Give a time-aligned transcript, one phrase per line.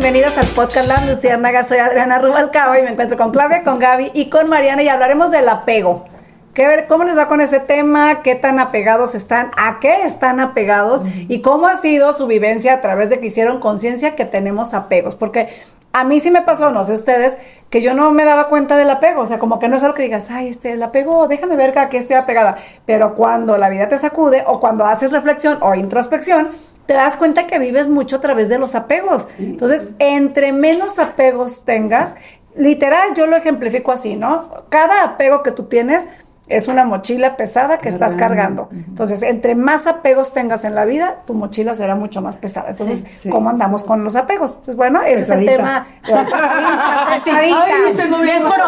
[0.00, 1.62] bienvenidas al podcast La Luciérnaga.
[1.62, 5.30] Soy Adriana Rubalcaba y me encuentro con Claudia, con Gaby y con Mariana y hablaremos
[5.30, 6.06] del apego.
[6.54, 8.22] ¿Qué ver, ¿Cómo les va con ese tema?
[8.22, 9.50] ¿Qué tan apegados están?
[9.58, 11.04] ¿A qué están apegados?
[11.28, 15.16] ¿Y cómo ha sido su vivencia a través de que hicieron conciencia que tenemos apegos?
[15.16, 15.50] Porque
[15.92, 17.36] a mí sí me pasó, no sé ustedes,
[17.68, 19.20] que yo no me daba cuenta del apego.
[19.20, 21.78] O sea, como que no es algo que digas, ay, este, el apego, déjame ver
[21.78, 22.56] a qué estoy apegada.
[22.86, 26.52] Pero cuando la vida te sacude o cuando haces reflexión o introspección,
[26.90, 29.28] te das cuenta que vives mucho a través de los apegos.
[29.38, 32.16] Entonces, entre menos apegos tengas,
[32.56, 34.64] literal, yo lo ejemplifico así, ¿no?
[34.70, 36.08] Cada apego que tú tienes
[36.48, 38.68] es una mochila pesada que estás cargando.
[38.72, 42.70] Entonces, entre más apegos tengas en la vida, tu mochila será mucho más pesada.
[42.70, 44.58] Entonces, ¿cómo andamos con los apegos?
[44.64, 45.86] Pues bueno, ese es el tema.
[46.02, 47.54] Ay,
[47.96, 48.64] tengo bien ¿Cómo?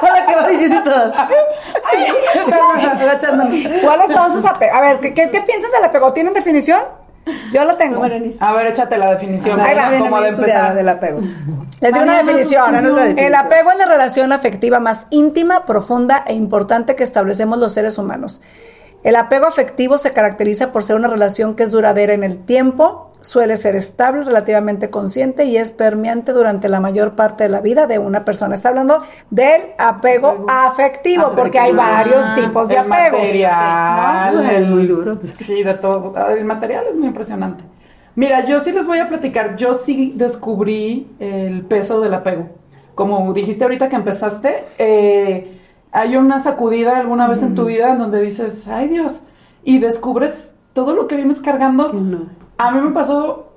[0.02, 1.12] Hola, ¿qué va diciendo todo?
[3.82, 4.76] ¿Cuáles son sus apegos?
[4.76, 6.12] A ver, ¿qué, qué, piensan del apego?
[6.12, 6.80] ¿Tienen definición?
[7.52, 8.02] Yo lo tengo.
[8.02, 9.60] A ver, échate la definición.
[9.60, 11.18] Ahí va, ¿Cómo de empezar del apego?
[11.80, 12.74] Les doy una definición.
[13.18, 17.98] El apego es la relación afectiva más íntima, profunda e importante que establecemos los seres
[17.98, 18.40] humanos.
[19.02, 23.10] El apego afectivo se caracteriza por ser una relación que es duradera en el tiempo,
[23.22, 27.86] suele ser estable, relativamente consciente y es permeante durante la mayor parte de la vida
[27.86, 28.54] de una persona.
[28.54, 33.20] Está hablando del apego, afectivo, porque hay varios tipos de el apegos.
[33.20, 35.18] Material, el muy duro.
[35.22, 36.14] Sí, de todo.
[36.28, 37.64] El material es muy impresionante.
[38.16, 39.56] Mira, yo sí les voy a platicar.
[39.56, 42.48] Yo sí descubrí el peso del apego.
[42.94, 45.56] Como dijiste ahorita que empezaste, eh,
[45.92, 49.22] hay una sacudida alguna vez en tu vida en donde dices, ay Dios,
[49.64, 51.92] y descubres todo lo que vienes cargando.
[52.58, 53.48] A mí me pasó,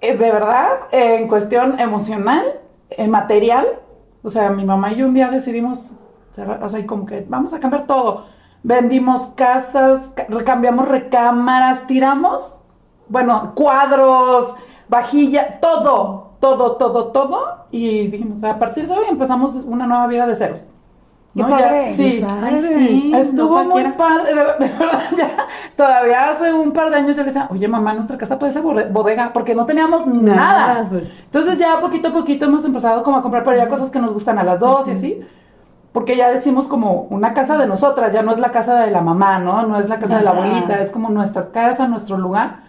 [0.00, 3.66] eh, de verdad, en cuestión emocional, en material.
[4.22, 5.94] O sea, mi mamá y yo un día decidimos,
[6.60, 8.24] o sea, como que vamos a cambiar todo.
[8.62, 10.12] Vendimos casas,
[10.44, 12.62] cambiamos recámaras, tiramos,
[13.08, 14.54] bueno, cuadros,
[14.88, 17.66] vajilla, todo, todo, todo, todo.
[17.70, 20.68] Y dijimos, a partir de hoy empezamos una nueva vida de ceros.
[21.34, 21.58] ¿No?
[21.58, 22.22] Ya, sí.
[23.12, 24.34] Estuvo muy padre, de,
[24.78, 25.36] verdad, ya.
[25.76, 28.62] Todavía hace un par de años yo le decía, oye mamá, nuestra casa puede ser
[28.62, 30.86] bodega, porque no teníamos nada.
[30.88, 31.22] Pues.
[31.24, 34.12] Entonces ya poquito a poquito hemos empezado como a comprar, pero ya cosas que nos
[34.12, 35.20] gustan a las dos y así.
[35.90, 39.00] Porque ya decimos como una casa de nosotras, ya no es la casa de la
[39.00, 39.66] mamá, ¿no?
[39.66, 42.60] No es la casa de la abuelita, es como nuestra casa, nuestro lugar.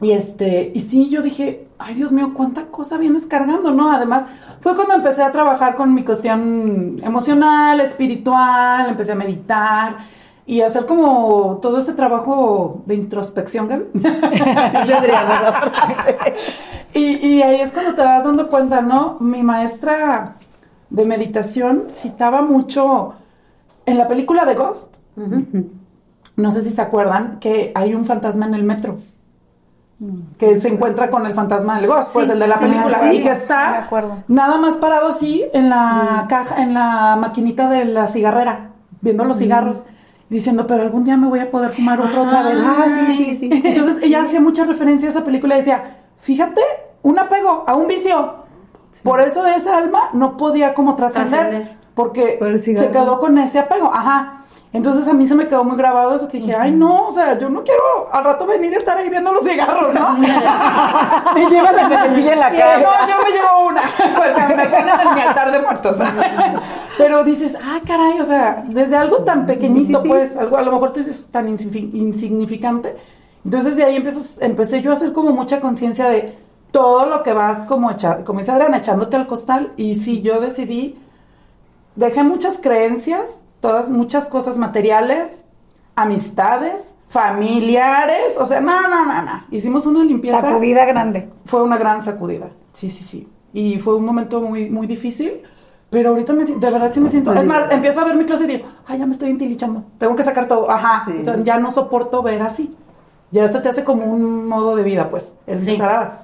[0.00, 3.92] Y este, y sí, yo dije, ay Dios mío, cuánta cosa vienes cargando, ¿no?
[3.92, 4.26] Además,
[4.62, 9.96] fue cuando empecé a trabajar con mi cuestión emocional, espiritual, empecé a meditar
[10.46, 13.86] y hacer como todo ese trabajo de introspección, Gaby.
[16.94, 19.16] y, y ahí es cuando te vas dando cuenta, ¿no?
[19.18, 20.36] Mi maestra
[20.90, 23.14] de meditación citaba mucho
[23.84, 24.98] en la película de Ghost.
[26.36, 28.98] No sé si se acuerdan que hay un fantasma en el metro
[30.38, 33.30] que se encuentra con el fantasma del Ghost, pues el de la película, y que
[33.30, 33.88] está
[34.28, 38.70] nada más parado así en la caja, en la maquinita de la cigarrera,
[39.00, 39.84] viendo los cigarros,
[40.28, 42.60] diciendo, pero algún día me voy a poder fumar otro otra vez.
[42.64, 43.50] Ah, sí, sí, sí.
[43.64, 45.84] Entonces ella hacía mucha referencia a esa película y decía,
[46.18, 46.62] fíjate,
[47.02, 48.42] un apego a un vicio.
[49.04, 53.90] Por eso esa alma no podía como trascender, porque se quedó con ese apego.
[53.92, 54.41] Ajá.
[54.72, 57.36] Entonces a mí se me quedó muy grabado eso que dije, ay no, o sea,
[57.36, 60.14] yo no quiero al rato venir a estar ahí viendo los cigarros, ¿no?
[61.34, 62.78] me lleva la cepilla en la cara.
[62.78, 63.82] No, yo me llevo una,
[64.16, 65.96] porque me ponen en mi altar de muertos.
[66.96, 70.92] Pero dices, ah, caray, o sea, desde algo tan pequeñito, pues, algo a lo mejor
[70.92, 72.96] tú dices tan insignificante.
[73.44, 76.32] Entonces de ahí empecé yo a hacer como mucha conciencia de
[76.70, 79.72] todo lo que vas como, echa, como dice Adriana, echándote al costal.
[79.76, 80.98] Y sí, yo decidí,
[81.94, 85.44] dejé muchas creencias, todas, muchas cosas materiales,
[85.94, 89.44] amistades, familiares, o sea, no, no, no, no.
[89.50, 90.40] Hicimos una limpieza.
[90.40, 91.30] Sacudida grande.
[91.46, 93.28] Fue una gran sacudida, sí, sí, sí.
[93.54, 95.42] Y fue un momento muy, muy difícil,
[95.90, 97.32] pero ahorita me, de verdad sí me siento...
[97.32, 100.16] Es más, empiezo a ver mi closet y digo, ay, ya me estoy entilichando, tengo
[100.16, 101.06] que sacar todo, ajá,
[101.42, 102.76] ya no soporto ver así.
[103.30, 105.80] Ya se te hace como un modo de vida, pues, el sí.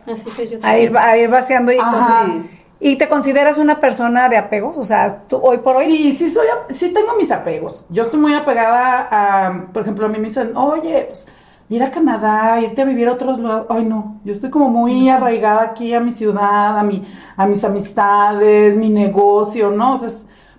[0.07, 2.27] Así que yo a ir, a ir vaciando y Ajá.
[2.27, 4.79] ¿Y te consideras una persona de apegos?
[4.79, 5.87] O sea, tú hoy por hoy.
[5.87, 7.85] Sí, sí soy, sí tengo mis apegos.
[7.89, 11.27] Yo estoy muy apegada a, por ejemplo, a mí me dicen, oye, pues
[11.71, 13.67] ir a Canadá, irte a vivir a otros lugares.
[13.69, 17.03] Ay, no, yo estoy como muy arraigada aquí a mi ciudad, a mi,
[17.37, 19.95] a mis amistades, mi negocio, ¿no?
[19.95, 20.09] O sea,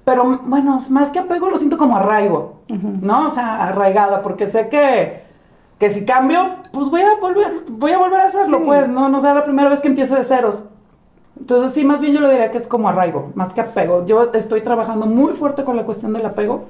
[0.04, 3.28] pero bueno, más que apego lo siento como arraigo, ¿no?
[3.28, 5.24] O sea, arraigada, porque sé que,
[5.78, 9.08] que si cambio, pues voy a volver, voy a volver a hacerlo, pues, ¿no?
[9.08, 10.64] No sea la primera vez que empiece de ceros
[11.40, 14.06] entonces, sí, más bien yo lo diría que es como arraigo, más que apego.
[14.06, 16.66] Yo estoy trabajando muy fuerte con la cuestión del apego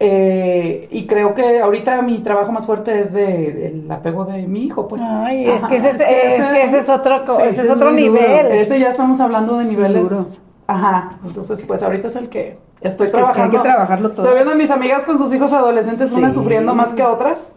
[0.00, 4.64] Eh, y creo que ahorita mi trabajo más fuerte es de, el apego de mi
[4.64, 5.00] hijo, pues.
[5.02, 8.46] Ay, es, que ese, es, que ese, es otro, ese es otro nivel.
[8.52, 10.40] Ese ya estamos hablando de niveles.
[10.66, 13.44] Ajá, entonces pues ahorita es el que estoy trabajando.
[13.44, 14.22] hay que trabajarlo todo.
[14.22, 17.50] Estoy viendo a mis amigas con sus hijos adolescentes, unas sufriendo más que otras.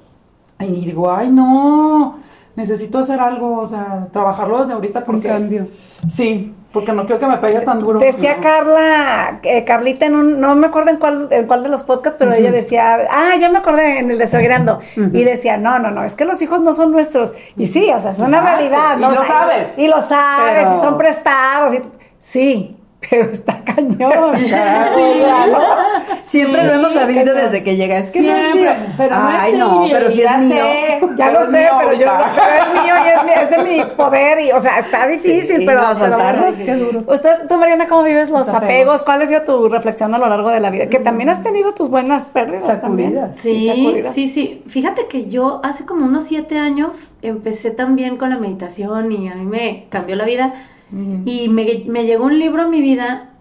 [0.59, 2.17] Y digo, ay, no,
[2.57, 5.27] necesito hacer algo, o sea, trabajarlo desde ahorita porque...
[5.27, 5.67] Un cambio.
[6.09, 7.99] Sí, porque no quiero que me pegue tan duro.
[7.99, 11.83] Decía Carla, eh, Carlita en un, no me acuerdo en cuál, en cuál de los
[11.83, 15.77] podcasts, pero ella decía, ah, ya me acordé en el de Sogrando, y decía, no,
[15.77, 17.33] no, no, es que los hijos no son nuestros.
[17.55, 18.97] Y sí, o sea, es una realidad.
[18.97, 19.11] ¿no?
[19.11, 19.77] Y lo sabes.
[19.77, 21.81] Y lo sabes, y son prestados, y
[22.17, 22.76] sí,
[23.09, 24.37] pero está cañón.
[24.37, 25.23] sí,
[26.21, 27.97] Siempre lo hemos sabido desde que llega.
[27.97, 28.71] Es que no es mío.
[28.97, 31.15] Pero no Ay, es no, pero sí es mío.
[31.15, 32.05] ya lo sé, pero yo
[32.35, 34.39] pero es mío y es, mi, es de mi poder.
[34.41, 35.81] Y, o sea, está difícil, pero.
[35.99, 36.17] pero
[36.57, 37.03] qué duro.
[37.07, 39.03] Usted, tú, Mariana, ¿cómo vives los, apegos?
[39.03, 40.87] ¿Cuál ha sido tu reflexión a lo largo de la vida?
[40.87, 42.65] Que también has tenido tus buenas pérdidas.
[42.67, 43.37] Sacudidas.
[43.39, 44.63] Sí, sí, sí.
[44.67, 49.35] Fíjate que yo hace como unos siete años empecé también con la meditación y a
[49.35, 50.53] mí me cambió la vida
[50.91, 53.31] y me, me, llegó un libro a mi vida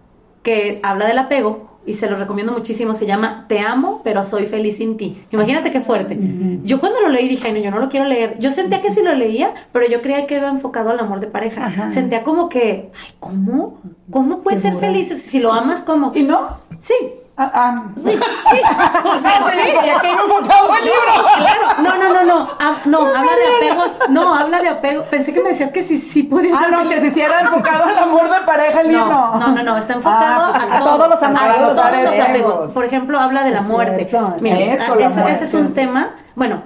[0.43, 2.93] que habla del apego y se lo recomiendo muchísimo.
[2.93, 5.23] Se llama Te amo, pero soy feliz sin ti.
[5.31, 6.19] Imagínate qué fuerte.
[6.65, 8.39] Yo cuando lo leí dije, Ay, no, yo no lo quiero leer.
[8.39, 11.29] Yo sentía que sí lo leía, pero yo creía que iba enfocado al amor de
[11.29, 11.91] pareja.
[11.91, 13.81] Sentía como que, ay, ¿cómo?
[14.11, 16.13] ¿Cómo puedes ser feliz si lo amas como?
[16.15, 16.59] ¿Y no?
[16.81, 16.95] Sí.
[17.39, 18.61] Ah, ah, sí, sí.
[19.05, 19.73] O sea, sí, sí.
[20.01, 21.31] Que enfocado el libro.
[21.37, 21.83] Claro.
[21.83, 22.51] No, no, no, no.
[22.59, 23.91] Ah, no, habla de apegos.
[24.09, 25.03] No, habla de apego.
[25.11, 26.59] Pensé que me decías que sí, sí podías.
[26.59, 29.07] Ah, no, que si hiciera enfocado al amor de pareja el libro.
[29.07, 29.77] No, no, no.
[29.77, 31.57] Está enfocado a, todos los amores.
[31.57, 32.73] A todos los apegos.
[32.73, 34.09] Por ejemplo, habla de la muerte.
[34.41, 36.15] Mira, Eso, ese, ese es un tema.
[36.35, 36.63] Bueno,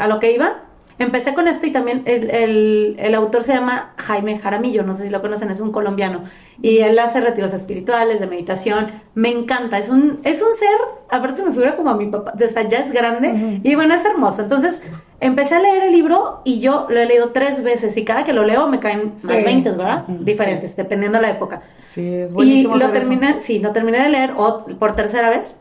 [0.00, 0.56] a lo que iba
[1.02, 5.10] Empecé con esto y también el, el, autor se llama Jaime Jaramillo, no sé si
[5.10, 6.22] lo conocen, es un colombiano.
[6.60, 8.86] Y él hace retiros espirituales, de meditación.
[9.14, 10.68] Me encanta, es un, es un ser,
[11.10, 13.94] aparte se me figura como a mi papá, o sea, ya es grande y bueno,
[13.94, 14.42] es hermoso.
[14.42, 14.80] Entonces
[15.20, 18.32] empecé a leer el libro y yo lo he leído tres veces y cada que
[18.32, 20.04] lo leo me caen más 20, ¿verdad?
[20.06, 21.62] Diferentes, dependiendo de la época.
[21.78, 22.76] Sí, es buenísimo.
[22.76, 24.34] Y lo terminé, sí, lo terminé de leer
[24.78, 25.58] por tercera vez.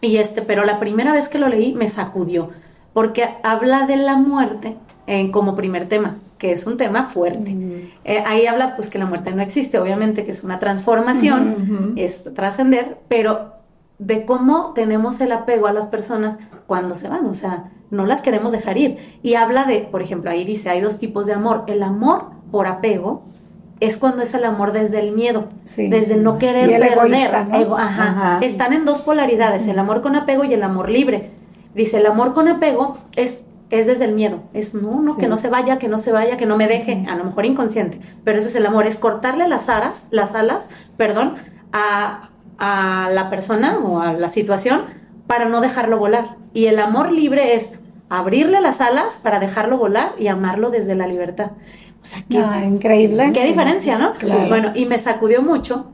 [0.00, 2.50] Y este, pero la primera vez que lo leí me sacudió
[2.92, 7.56] porque habla de la muerte eh, como primer tema, que es un tema fuerte.
[8.04, 12.32] Eh, ahí habla pues que la muerte no existe, obviamente que es una transformación, es
[12.34, 13.52] trascender, pero
[13.98, 18.22] de cómo tenemos el apego a las personas cuando se van, o sea, no las
[18.22, 18.98] queremos dejar ir.
[19.22, 22.66] Y habla de, por ejemplo, ahí dice, hay dos tipos de amor, el amor por
[22.66, 23.22] apego,
[23.80, 27.46] es cuando es el amor desde el miedo, desde no querer perder.
[28.40, 31.30] Están en dos polaridades, el amor con apego y el amor libre.
[31.74, 34.42] Dice, el amor con apego es, es desde el miedo.
[34.52, 37.06] Es, no, no, que no se vaya, que no se vaya, que no me deje.
[37.08, 38.00] A lo mejor inconsciente.
[38.24, 38.86] Pero ese es el amor.
[38.86, 41.36] Es cortarle las alas, las alas, perdón,
[41.72, 44.84] a, a la persona o a la situación
[45.26, 46.36] para no dejarlo volar.
[46.52, 47.78] Y el amor libre es
[48.10, 51.52] abrirle las alas para dejarlo volar y amarlo desde la libertad.
[52.02, 53.30] O sea, qué, ah, increíble.
[53.32, 54.12] Qué diferencia, ¿no?
[54.48, 55.86] Bueno, y me sacudió mucho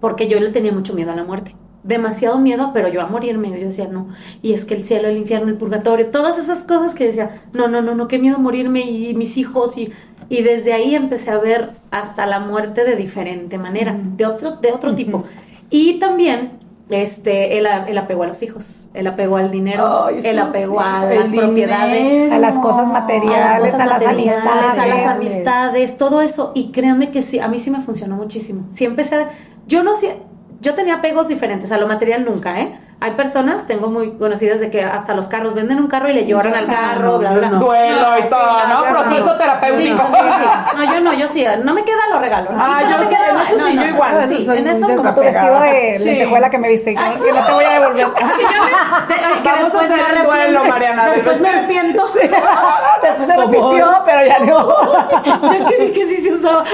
[0.00, 1.54] porque yo le tenía mucho miedo a la muerte
[1.84, 4.08] demasiado miedo, pero yo a morirme, yo decía, no,
[4.42, 7.68] y es que el cielo, el infierno, el purgatorio, todas esas cosas que decía, no,
[7.68, 9.92] no, no, no, qué miedo morirme y mis hijos y,
[10.28, 14.72] y desde ahí empecé a ver hasta la muerte de diferente manera, de otro, de
[14.72, 15.24] otro tipo.
[15.70, 20.80] Y también este el, el, apego a los hijos, el apego al dinero, el apego
[20.80, 26.52] a las propiedades, a las cosas materiales, a las, amistades, a las amistades, todo eso.
[26.54, 28.66] Y créanme que sí, a mí sí me funcionó muchísimo.
[28.70, 29.26] Sí empecé,
[29.66, 30.18] yo no sé,
[30.64, 32.78] yo tenía apegos diferentes, a lo material nunca, ¿eh?
[33.00, 36.26] Hay personas, tengo muy conocidas de que hasta los carros venden un carro y le
[36.26, 37.48] lloran al carro, bla, bla.
[37.50, 38.82] Duelo y todo, ¿no?
[38.88, 40.02] Proceso terapéutico.
[40.76, 42.50] no, yo no, yo sí, no me queda lo regalo.
[42.56, 44.28] Ah, yo no queda, en eso sí, yo igual.
[44.28, 47.64] Sí, en eso como tu vestido de lentejuela que me viste, que no te voy
[47.64, 48.06] a devolver.
[49.44, 51.06] Vamos a hacer el duelo, Mariana.
[51.08, 52.06] Después me arrepiento.
[53.02, 54.74] Después se repitió, pero ya no.
[55.54, 56.64] Ya que que sí se usaba.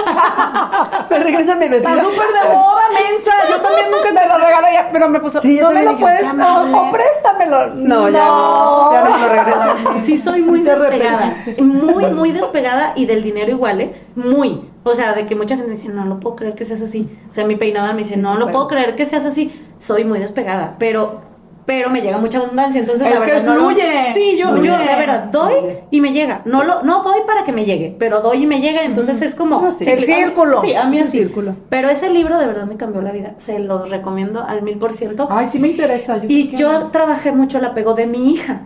[1.08, 1.94] Pero regresa mi vestido.
[1.94, 3.32] Está súper de moda, mensa.
[3.48, 7.74] Yo también nunca te lo regalo pero me puso, no me lo puedes no, préstamelo.
[7.74, 9.90] No, ya no, ya no me lo regreso.
[10.02, 11.32] Sí, soy muy despegada.
[11.58, 13.94] Muy, muy despegada y del dinero igual, ¿eh?
[14.14, 14.68] Muy.
[14.82, 17.08] O sea, de que mucha gente me dice, no lo puedo creer que seas así.
[17.30, 19.52] O sea, mi peinada me dice, no lo puedo creer que seas así.
[19.78, 21.29] Soy muy despegada, pero
[21.70, 23.84] pero me llega mucha abundancia, entonces es la verdad que fluye.
[23.84, 25.54] No, sí, yo, yo de verdad doy
[25.92, 26.42] y me llega.
[26.44, 29.36] No lo no doy para que me llegue, pero doy y me llega, entonces es
[29.36, 30.62] como el círculo.
[30.62, 31.54] Sí, a mí es círculo.
[31.68, 33.34] Pero ese libro de verdad me cambió la vida.
[33.36, 35.28] Se lo recomiendo al mil por ciento.
[35.30, 36.16] Ay, sí me interesa.
[36.16, 38.62] Yo y yo trabajé mucho el apego de mi hija.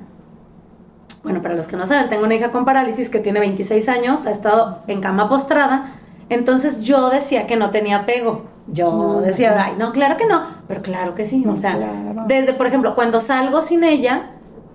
[1.24, 4.24] Bueno, para los que no saben, tengo una hija con parálisis que tiene 26 años,
[4.24, 5.96] ha estado en cama postrada.
[6.30, 10.82] Entonces yo decía que no tenía apego Yo decía, ay, no, claro que no, pero
[10.82, 11.44] claro que sí.
[11.46, 11.78] o sea,
[12.26, 14.32] desde, por ejemplo, cuando salgo sin ella,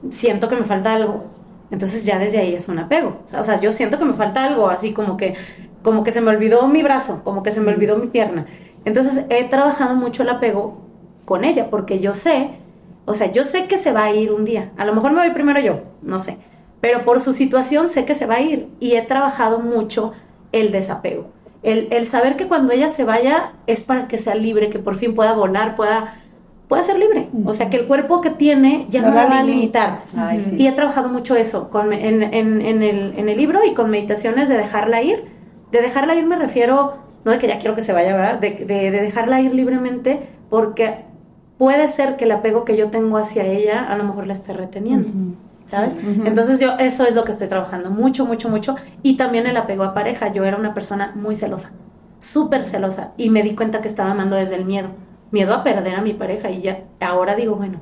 [0.09, 1.25] siento que me falta algo.
[1.69, 3.19] Entonces ya desde ahí es un apego.
[3.37, 5.35] O sea, yo siento que me falta algo, así como que,
[5.83, 8.45] como que se me olvidó mi brazo, como que se me olvidó mi pierna.
[8.85, 10.77] Entonces he trabajado mucho el apego
[11.25, 12.51] con ella, porque yo sé,
[13.05, 14.71] o sea, yo sé que se va a ir un día.
[14.77, 16.37] A lo mejor me voy primero yo, no sé.
[16.81, 18.69] Pero por su situación sé que se va a ir.
[18.79, 20.13] Y he trabajado mucho
[20.51, 21.27] el desapego.
[21.61, 25.13] El, saber que cuando ella se vaya es para que sea libre, que por fin
[25.13, 26.15] pueda volar, pueda,
[26.69, 27.29] pueda ser libre.
[27.45, 30.03] O sea, que el cuerpo que tiene ya no, la va a limitar.
[30.57, 34.47] Y he trabajado mucho eso con, en, en, el, en el libro y con meditaciones
[34.47, 35.25] de dejarla ir.
[35.71, 36.93] De dejarla ir me refiero,
[37.25, 38.39] no de que ya quiero que se vaya, ¿verdad?
[38.39, 41.03] De, de, dejarla ir libremente porque
[41.57, 44.53] puede ser que el apego que yo tengo hacia ella a lo mejor la esté
[44.53, 45.35] reteniendo.
[45.69, 45.95] ¿Sabes?
[46.25, 48.75] Entonces yo eso es lo que estoy trabajando mucho, mucho, mucho.
[49.03, 50.33] Y también el apego a pareja.
[50.33, 51.71] Yo era una persona muy celosa,
[52.17, 53.13] súper celosa.
[53.17, 54.89] Y me di cuenta que estaba amando desde el miedo.
[55.31, 56.49] Miedo a perder a mi pareja.
[56.49, 57.81] Y ya, ahora digo, bueno,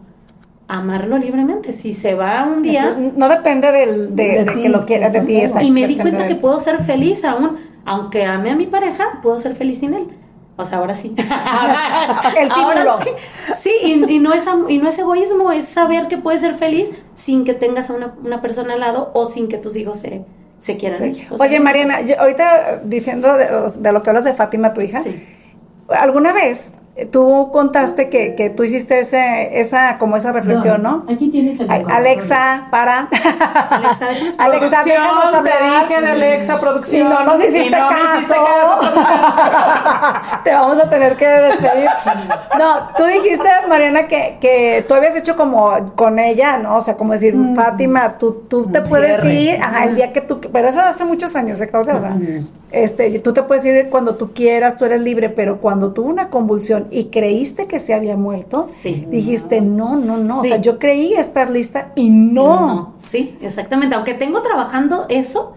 [0.67, 1.71] amarlo libremente.
[1.71, 2.97] Si se va un día...
[3.15, 5.41] No depende del, de, que lo quiera, de ti.
[5.61, 7.57] y me di cuenta que puedo ser feliz aún.
[7.85, 10.07] Aunque ame a mi pareja, puedo ser feliz sin él.
[10.57, 11.15] O sea, ahora sí.
[12.37, 12.97] el título.
[13.55, 17.45] sí, y, no es, y no es egoísmo, es saber que puedes ser feliz sin
[17.45, 20.25] que tengas a una, persona al lado o sin que tus hijos se,
[20.59, 23.47] se quieran Oye, Mariana, ahorita diciendo de,
[23.77, 25.01] de, lo que hablas de Fátima, tu hija,
[25.89, 26.73] ¿alguna vez
[27.05, 31.05] tú contaste que, que, tú hiciste ese, esa, como esa reflexión, ¿no?
[31.07, 33.07] Aquí tienes el Alexa, para.
[33.69, 34.07] Alexa,
[34.39, 34.81] Alexa
[35.43, 37.07] te dije de Alexa, producción.
[37.07, 38.33] Y no nos hiciste no caso.
[40.43, 41.89] te vamos a tener que despedir.
[42.57, 46.77] No, tú dijiste, Mariana, que, que tú habías hecho como con ella, ¿no?
[46.77, 47.55] O sea, como decir, mm.
[47.55, 51.35] Fátima, tú, tú te puedes ir, ajá, el día que tú, pero eso hace muchos
[51.35, 51.95] años, ¿eh, Claudia?
[51.95, 52.17] O sea,
[52.71, 56.29] este, tú te puedes ir cuando tú quieras, tú eres libre, pero cuando tuvo una
[56.29, 61.13] convulsión y creíste que se había muerto, dijiste, no, no, no, o sea, yo creí
[61.13, 62.93] estar lista y no.
[62.97, 65.55] Sí, exactamente, aunque tengo trabajando eso,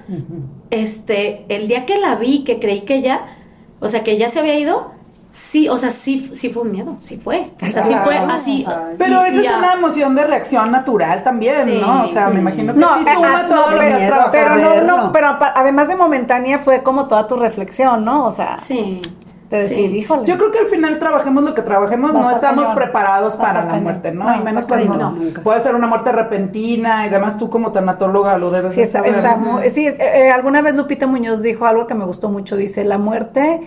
[0.71, 3.27] este, el día que la vi, que creí que ya,
[3.81, 5.01] o sea, que ya se había ido,
[5.33, 7.53] Sí, o sea, sí, sí fue un miedo, sí fue.
[7.63, 8.67] O sea, sí fue así.
[8.99, 12.03] Pero esa es una emoción de reacción natural también, ¿no?
[12.03, 15.39] O sea, me imagino que sí suma todo lo que has Pero no, no, pero
[15.55, 18.27] además de momentánea fue como toda tu reflexión, ¿no?
[18.27, 18.59] O sea.
[18.61, 19.01] Sí.
[19.51, 20.25] De decir, híjole.
[20.25, 24.13] Yo creo que al final trabajemos lo que trabajemos, no estamos preparados para la muerte,
[24.13, 24.35] ¿no?
[24.35, 28.77] y menos cuando puede ser una muerte repentina y además tú como tanatóloga lo debes
[28.77, 29.21] sí, saber.
[29.71, 32.99] sí, eh, eh, alguna vez Lupita Muñoz dijo algo que me gustó mucho, dice, la
[32.99, 33.61] muerte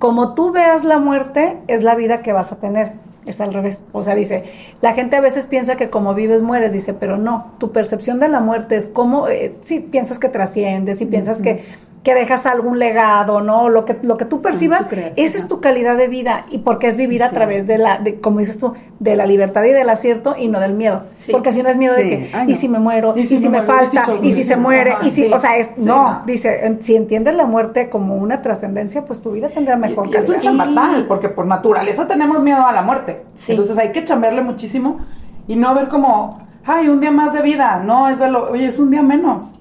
[0.00, 2.94] como tú veas la muerte, es la vida que vas a tener.
[3.26, 3.82] Es al revés.
[3.92, 4.44] O sea, dice,
[4.80, 8.30] la gente a veces piensa que como vives mueres, dice, pero no, tu percepción de
[8.30, 11.66] la muerte es como, eh, si piensas que trasciendes, si piensas que
[12.02, 13.68] que dejas algún legado, ¿no?
[13.68, 16.96] Lo que, lo que tú percibas, esa es tu calidad de vida y porque es
[16.96, 20.34] vivir a través de la, de, como dices tú, de la libertad y del acierto
[20.38, 21.02] y no del miedo.
[21.30, 24.06] Porque si no es miedo de que, y si me muero, y si, me, falta,
[24.22, 27.90] y si, se muere, y si, o sea, es, no, dice, si entiendes la muerte
[27.90, 32.06] como una trascendencia, pues tu vida tendrá mejor y, Es un chamatal, porque por naturaleza
[32.06, 33.24] tenemos miedo a la muerte.
[33.46, 35.00] Entonces hay que chambearle muchísimo
[35.46, 38.78] y no ver como, ay, un día más de vida, no, es verlo, oye, es
[38.78, 39.52] un día menos.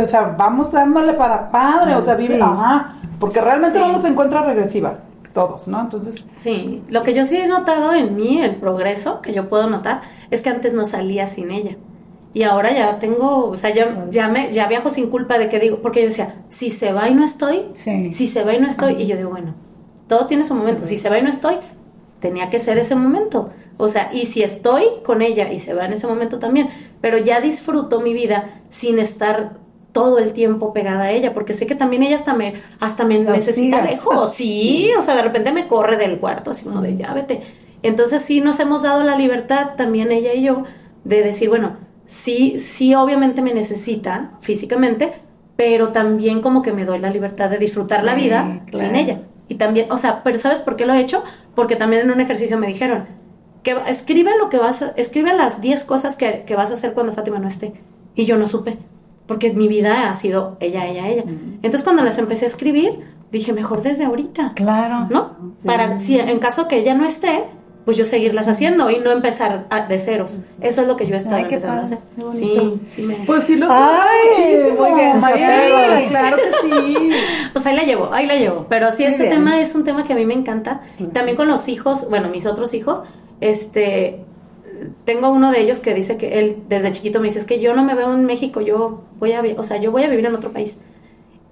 [0.00, 4.46] O sea, vamos dándole para padre, o sea, vive, ajá, porque realmente vamos a encontrar
[4.46, 4.98] regresiva,
[5.32, 5.80] todos, ¿no?
[5.80, 6.24] Entonces...
[6.36, 10.02] Sí, lo que yo sí he notado en mí, el progreso que yo puedo notar,
[10.30, 11.76] es que antes no salía sin ella.
[12.34, 15.60] Y ahora ya tengo, o sea, ya, ya, me, ya viajo sin culpa de que
[15.60, 18.66] digo, porque yo decía, si se va y no estoy, si se va y no
[18.66, 19.54] estoy, y yo digo, bueno,
[20.08, 21.54] todo tiene su momento, si se va y no estoy,
[22.18, 23.50] tenía que ser ese momento.
[23.76, 26.68] O sea, y si estoy con ella y se va en ese momento también,
[27.00, 29.58] pero ya disfruto mi vida sin estar
[29.92, 33.18] todo el tiempo pegada a ella, porque sé que también ella hasta me, hasta me
[33.20, 37.14] necesita lejos, sí, o sea, de repente me corre del cuarto, así como de ya
[37.14, 37.42] vete.
[37.82, 40.64] Entonces sí nos hemos dado la libertad, también ella y yo,
[41.04, 41.76] de decir, bueno,
[42.06, 45.12] sí, sí obviamente me necesita físicamente,
[45.56, 49.20] pero también como que me doy la libertad de disfrutar la vida sin ella.
[49.48, 51.22] Y también, o sea, pero ¿sabes por qué lo he hecho?
[51.54, 53.06] Porque también en un ejercicio me dijeron,
[53.64, 57.12] que escribe lo que vas a, escribe las 10 cosas que, vas a hacer cuando
[57.12, 57.72] Fátima no esté.
[58.14, 58.78] Y yo no supe,
[59.26, 61.24] porque mi vida ha sido ella, ella, ella.
[61.26, 63.00] Entonces cuando las empecé a escribir,
[63.32, 64.52] dije, mejor desde ahorita.
[64.54, 65.08] Claro.
[65.10, 65.54] ¿No?
[65.64, 67.44] Para, si en caso que ella no esté,
[67.84, 70.40] pues yo seguirlas haciendo y no empezar de ceros.
[70.60, 71.98] Eso es lo que yo estaba empezando a hacer.
[72.32, 73.14] Sí, sí me...
[73.26, 74.80] Pues sí, los Ay, muchísimo.
[74.80, 77.10] Muy bien, claro que sí.
[77.52, 78.66] pues ahí la llevo, ahí la llevo.
[78.68, 80.82] Pero sí, este tema es un tema que a mí me encanta.
[81.12, 83.02] También con los hijos, bueno, mis otros hijos,
[83.40, 84.24] este,
[85.04, 87.74] tengo uno de ellos que dice que él desde chiquito me dice, es que yo
[87.74, 90.34] no me veo en México, yo voy a, o sea, yo voy a vivir en
[90.34, 90.80] otro país.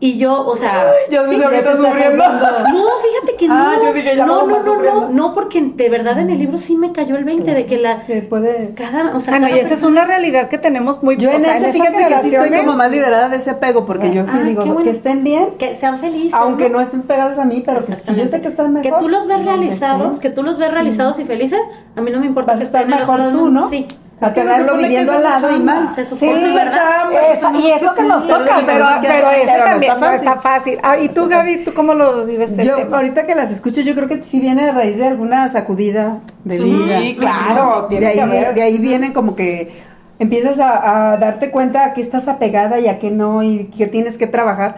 [0.03, 0.91] Y yo, o sea.
[1.12, 2.25] yo desde ahorita sufriendo.
[2.29, 3.54] No, fíjate que no.
[3.56, 6.38] Ah, yo dije, ya no, no, no, no, no, no, porque de verdad en el
[6.38, 8.04] libro sí me cayó el 20 de que la.
[8.04, 8.72] Que puede...
[8.75, 11.30] Cada, o sea, Ah, no, cada y esa es una realidad que tenemos muy Yo
[11.30, 13.84] en o sea, ese, esas fíjate que sí estoy como más liderada de ese apego,
[13.87, 14.82] porque yo sí Ah, digo bueno.
[14.82, 16.34] que estén bien, Que sean felices.
[16.34, 16.76] aunque ¿no?
[16.76, 18.90] no estén pegados a mí, pero que si yo sé que están mejor.
[18.92, 21.61] Que tú los ves realizados, que tú los ves realizados y felices,
[21.96, 23.50] a mí no me importa Vas a que estar estén en mejor tú.
[23.50, 23.68] ¿no?
[23.68, 23.87] Sí.
[24.23, 25.91] A tenerlo viviendo al lado y mal.
[25.95, 27.12] Se Sí, supone Esa es chamba.
[27.33, 30.37] Esa- y es lo que nos Sí, toca, pero, pero no también está no está
[30.37, 30.79] fácil.
[30.83, 32.97] Ah, ¿Y tú, Gaby, tú cómo lo vives Yo tema?
[32.97, 36.57] ahorita que las escucho, yo creo que sí viene a raíz de alguna sacudida de
[36.57, 37.00] Sí, vida.
[37.19, 39.71] claro, tiene de ahí, de ahí vienen como que
[40.19, 43.87] empiezas a, a darte cuenta a qué estás apegada y a qué no y que
[43.88, 44.76] tienes que trabajar.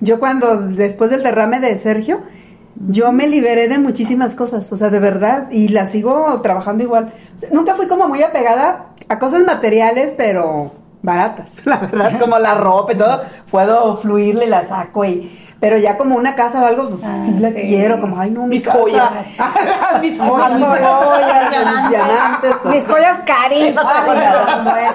[0.00, 2.20] Yo cuando después del derrame de Sergio,
[2.88, 7.12] yo me liberé de muchísimas cosas, o sea, de verdad, y la sigo trabajando igual.
[7.50, 12.92] Nunca fui como muy apegada a cosas materiales, pero baratas, la verdad, como la ropa
[12.92, 15.30] y todo, puedo fluirle, la saco y...
[15.58, 17.54] Pero ya como una casa o algo, pues Ah, sí la sí.
[17.62, 18.78] quiero, como, ay, no, mi Mis casa.
[18.78, 19.12] joyas.
[20.02, 20.52] mis Ay, joyas.
[20.54, 22.54] mis joyas, mis diamantes.
[22.66, 23.86] Mis joyas carísimas.
[23.86, 24.86] Ay.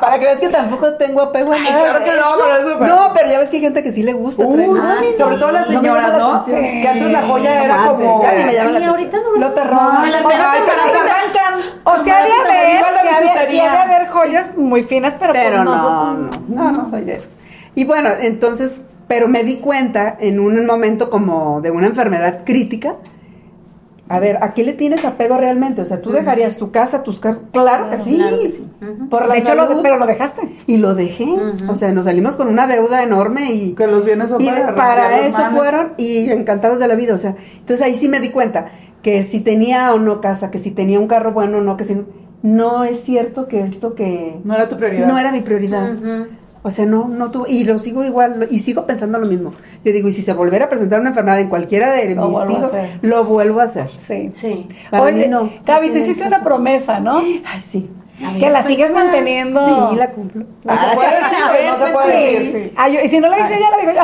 [0.00, 2.38] Para que veas que tampoco tengo apego a Ay, nada claro de que no, eso.
[2.42, 4.44] pero eso, pero- No, pero ya ves que hay gente que sí le gusta.
[4.44, 4.72] Uy, traer-
[5.02, 6.44] sí, Ah, sobre todo las señoras, la ¿no?
[6.46, 8.88] Que antes la joya era como- ya ni me llama Sí, la atención.
[8.90, 10.04] ahorita no, Lo te roban.
[10.04, 11.79] Ay, pero se arrancan.
[11.92, 16.30] O sea, de haber, sí de- haber joyas muy finas, pero, Pero pues no, no,
[16.48, 17.38] no, no soy de esos.
[17.74, 22.96] Y bueno, entonces, pero me di cuenta en un momento como de una enfermedad crítica.
[24.10, 25.80] A ver, ¿a qué le tienes apego realmente?
[25.80, 27.42] O sea, ¿tú dejarías tu casa, tus carros?
[27.52, 28.16] Claro, que sí.
[28.16, 28.66] claro que sí.
[29.08, 30.42] Por la De hecho, lo- pero lo dejaste.
[30.66, 31.28] Y lo dejé.
[31.68, 34.74] O sea, nos salimos con una deuda enorme y Que los bienes son y para
[34.74, 38.30] para eso fueron y encantados de la vida, o sea, entonces ahí sí me di
[38.30, 41.76] cuenta que si tenía o no casa, que si tenía un carro bueno o no,
[41.76, 42.02] que si
[42.42, 45.06] no es cierto que esto que No era tu prioridad.
[45.06, 45.94] no era mi prioridad.
[46.62, 49.54] O sea, no, no tuve, y lo sigo igual, y sigo pensando lo mismo.
[49.82, 52.32] Yo digo, y si se volviera a presentar una enfermedad en cualquiera de Lo mis
[52.36, 53.88] vuelvo hijos, lo vuelvo a hacer.
[53.98, 54.30] Sí.
[54.34, 54.66] Sí.
[54.90, 55.50] Para Oye, mí no.
[55.64, 57.18] Gaby, No tú hiciste una promesa, ¿no?
[57.18, 57.90] Ay, sí.
[58.38, 59.88] Que la sigues manteniendo.
[59.90, 60.44] Sí, la cumplo.
[60.64, 61.38] No se puede decir,
[61.70, 62.44] no se puede Sí.
[62.44, 62.72] decir.
[62.76, 64.02] Ah, yo- y si no la dice ella, la digo yo.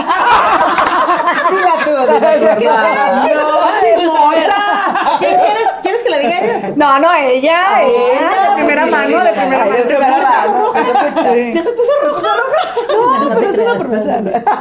[1.51, 2.65] Dila tú, dila tú.
[2.65, 5.19] No, chismosa.
[5.19, 5.76] ¿Quién quieres, ¿Quieres
[6.07, 6.73] que le diga ella?
[6.77, 9.77] No, no, ella, ella, de primera sí, mano, de primera mano.
[9.77, 9.85] se.
[9.85, 11.53] Sí.
[11.53, 13.29] Ya se puso roja, roja.
[13.29, 14.21] No, pero es una promesa.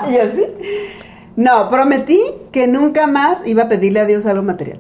[0.10, 0.46] Yo sí.
[1.36, 4.80] No, prometí que nunca más iba a pedirle a Dios algo material.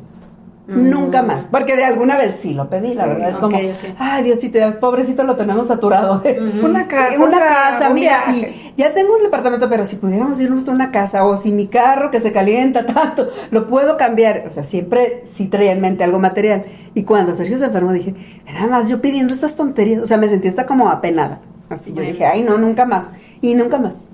[0.67, 1.47] Nunca más.
[1.47, 3.29] Porque de alguna vez sí lo pedí, la verdad.
[3.29, 3.95] Es ok, como, ok.
[3.99, 6.23] ay, Diosito, pobrecito lo tenemos saturado.
[6.63, 8.51] Una casa, Una un casa, un mira, viaje.
[8.53, 8.73] sí.
[8.75, 12.09] Ya tengo un departamento, pero si pudiéramos irnos a una casa, o si mi carro
[12.09, 14.45] que se calienta tanto, lo puedo cambiar.
[14.47, 16.65] O sea, siempre sí traía en mente algo material.
[16.93, 20.01] Y cuando Sergio se enfermó, dije, nada más yo pidiendo estas tonterías.
[20.01, 21.41] O sea, me sentí hasta como apenada.
[21.69, 23.11] Así yo dije, ay, no, nunca más.
[23.41, 24.07] Y nunca más.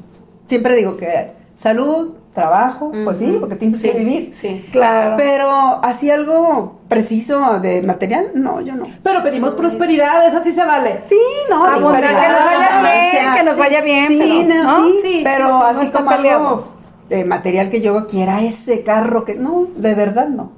[0.47, 4.29] Siempre digo que salud, trabajo, pues sí, porque tienes que vivir.
[4.33, 4.65] Sí.
[4.71, 5.15] Claro.
[5.17, 8.85] Pero así algo preciso de material, no, yo no.
[9.03, 10.99] Pero pedimos prosperidad, eso sí se vale.
[11.07, 11.17] Sí,
[11.49, 13.59] no, Abundar, prosperidad, que nos vaya bien, que nos sí.
[13.59, 14.85] vaya bien, Sí, pero, no, ¿no?
[14.85, 16.63] sí, Sí, pero no así como algo
[17.09, 20.51] de material que yo quiera ese carro que no, de verdad no.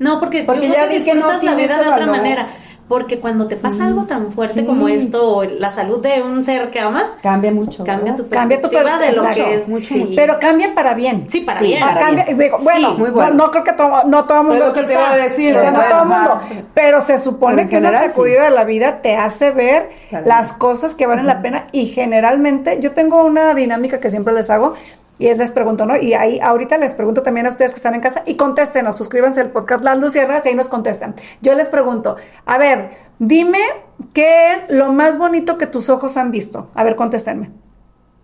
[0.00, 2.16] No, porque, Porque yo ya vi que no la tiene vida de otra valor.
[2.16, 2.48] manera.
[2.90, 4.66] Porque cuando te pasa algo tan fuerte sí.
[4.66, 7.84] como esto, o la salud de un ser que amas, Cambia mucho.
[7.84, 8.16] cambia ¿verdad?
[8.24, 9.68] tu Cambia tu perspectiva de lo exacto, que es.
[9.68, 9.98] mucho, sí.
[10.00, 10.12] mucho.
[10.16, 11.24] Pero cambia para bien.
[11.28, 11.80] Sí, para Sí, bien.
[11.86, 12.38] para Cambia- bien.
[12.38, 13.30] digo, bueno, muy bueno.
[13.30, 14.66] No, no creo que todo, no todo el mundo.
[14.66, 16.40] Lo que te quizá, iba a decir, no bueno, todo el mundo.
[16.74, 19.90] Pero se supone Pero que una general, sacudida de la vida te hace ver
[20.24, 24.50] las cosas que valen la pena y generalmente yo tengo una dinámica que siempre les
[24.50, 24.74] hago
[25.20, 25.96] y es les pregunto, ¿no?
[25.98, 29.42] Y ahí ahorita les pregunto también a ustedes que están en casa y contéstenos, suscríbanse
[29.42, 31.14] al podcast Las Luciernas y ahí nos contestan.
[31.42, 33.60] Yo les pregunto, a ver, dime
[34.14, 36.70] qué es lo más bonito que tus ojos han visto.
[36.74, 37.50] A ver, contéstenme.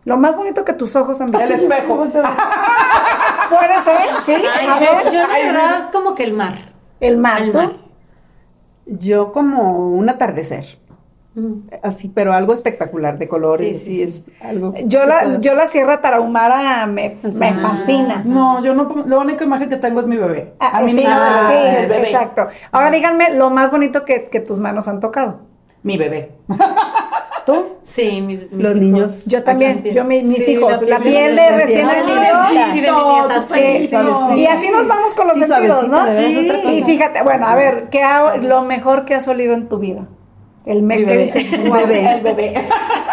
[0.07, 1.45] Lo más bonito que tus ojos han visto.
[1.45, 1.97] El espejo.
[3.51, 4.35] Puede ser, sí.
[4.35, 6.73] Ay, A yo, ver, yo la verdad como que el mar.
[7.01, 7.43] el mar.
[7.43, 7.59] El ¿tú?
[7.59, 7.73] mar.
[8.87, 10.79] Yo como un atardecer.
[11.83, 14.73] Así, pero algo espectacular de colores, Sí, sí, sí, es algo.
[14.87, 18.23] Yo la, puedo- yo la Sierra Tarahumara me, me fascina.
[18.25, 20.55] No, yo no, la única imagen que tengo es mi bebé.
[20.59, 22.07] Ah, a mí sí, me encanta sí, el bebé.
[22.07, 22.47] Exacto.
[22.73, 25.41] Ahora díganme lo más bonito que, que tus manos han tocado.
[25.83, 26.33] Mi bebé.
[27.45, 27.77] ¿Tú?
[27.85, 28.81] Sí, mis, mis Los hijos.
[28.81, 29.25] niños.
[29.27, 32.17] Yo también, yo mi- mis Sí, hijos, la piel de recién nacido.
[33.55, 33.97] Sí, Sí,
[34.41, 36.01] y así nos vamos con los Sí, sentidos, ¿no?
[36.01, 36.23] cosa.
[36.25, 40.07] Y fíjate, bueno, a ver, ¿qué ha- lo mejor que has olido en tu vida?
[40.67, 41.33] El me Mi que bebé.
[41.87, 42.11] bebé.
[42.13, 42.69] El bebé.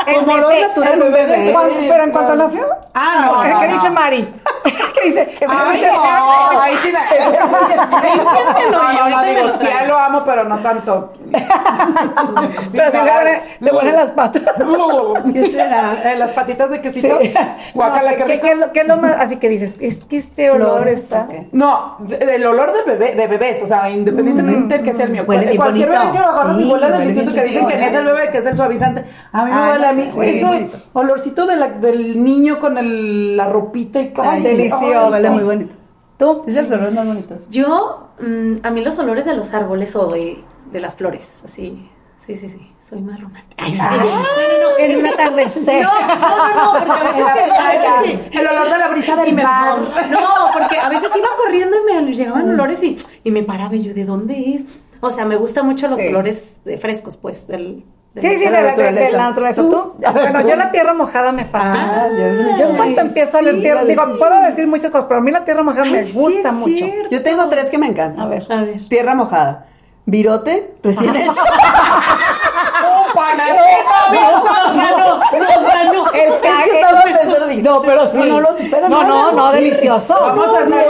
[0.07, 1.51] El Como lo bebé, natural, el bebé.
[1.53, 2.67] ¿Cuán- Pero en cuanto nació.
[2.95, 3.73] Ah, no, ¿Qué no, qué no.
[3.73, 4.33] dice Mari?
[4.93, 5.35] ¿Qué dice?
[5.39, 5.91] ¿Qué Ay, dice?
[5.93, 7.01] no, ahí sí la...
[8.71, 11.13] No, no, digo, lo sí, lo amo, pero no tanto.
[12.71, 14.43] Pero si le ponen, le ponen las patas.
[15.33, 16.11] ¿Qué será?
[16.13, 17.19] Eh, las patitas de quesito.
[17.21, 17.33] Sí.
[17.75, 18.41] No, qué ¿qué- rico.
[18.45, 19.15] qué es lo- qué es lo más?
[19.17, 21.27] Así que dices, es que este olor Flores, está.
[21.51, 25.11] No, de- del olor de bebé, de bebés, o sea, independientemente del que sea el
[25.11, 25.23] mío.
[25.27, 25.99] Huele Cualquier bonito.
[26.01, 28.05] bebé que lo agarras y Sí, huele huele delicioso, que dicen que no es el
[28.05, 29.03] bebé, que es el suavizante.
[29.31, 30.11] A mí me Ay, huele a mí.
[30.21, 35.09] Ese olorcito de la- del niño con el, la ropita y Ay, delicioso.
[35.09, 35.75] Huele muy bonito.
[36.17, 36.43] ¿Tú?
[36.47, 37.35] Es el olor más bonito.
[37.49, 41.89] Yo, mm, a mí los olores de los árboles o de, de las flores, así.
[42.15, 42.71] Sí, sí, sí.
[42.79, 43.55] Soy más romántica.
[43.65, 43.79] Ay, sí.
[43.81, 44.77] Ah, No, no, no.
[44.79, 45.83] En un atardecer.
[45.83, 49.33] No, no, no, porque a veces que, a veces El olor de la brisa del
[49.33, 49.77] me mar.
[50.09, 53.83] No, porque a veces iba corriendo y me llegaban olores y, y me paraba y
[53.83, 54.65] yo, ¿de dónde es?
[55.01, 56.07] O sea, me gustan mucho los Sí.
[56.07, 57.83] olores frescos, pues, del...
[58.15, 59.17] Sí, sí, de la la, de- de naturaleza.
[59.17, 59.61] la naturaleza.
[59.63, 59.69] ¿Tú?
[59.71, 59.95] ¿Tú?
[60.13, 62.03] Bueno, yo la tierra mojada me fascina.
[62.05, 64.11] Ah, sí, eso me yo en cuanto empiezo a sí, tierra, vale, digo, sí.
[64.19, 66.77] puedo decir muchas cosas, pero a mí la tierra mojada me Ay, gusta mucho.
[66.77, 67.09] cierto.
[67.09, 68.23] Yo tengo tres que me encantan.
[68.23, 68.45] A ver.
[68.51, 68.87] A ver.
[68.87, 69.65] Tierra mojada.
[70.05, 71.41] Virote, recién hecho.
[75.33, 76.05] Lozano.
[76.13, 78.17] El Es que estaba pensando, dije, No, pero sí.
[78.17, 80.13] No, no lo supera No, no, no, delicioso.
[80.19, 80.89] Vamos a hacer el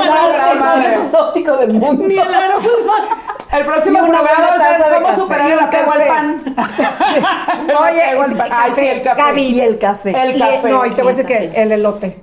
[0.53, 2.07] un más- de- exótico del mundo.
[2.07, 3.17] Ni el aroma más.
[3.53, 6.55] El próximo programa de cómo superar el apego al pan.
[7.81, 8.47] Oye, El apego al sí, pan.
[8.51, 9.41] Ay, sí, el café.
[9.41, 10.09] Y el café.
[10.09, 10.69] El café.
[10.69, 12.22] No, y te voy a decir que el elote